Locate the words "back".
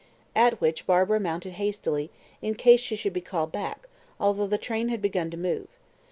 3.51-3.87